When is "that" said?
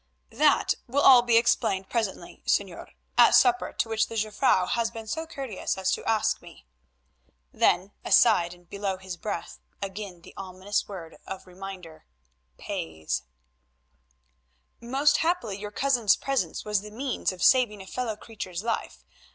0.31-0.73